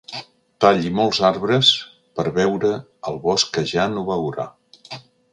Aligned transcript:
Talli 0.63 0.91
molts 0.99 1.17
arbres 1.27 1.67
per 2.19 2.25
veure 2.37 2.71
el 3.11 3.19
bosc 3.27 3.51
que 3.59 3.65
ja 3.73 3.85
no 3.97 4.07
veurà. 4.09 4.47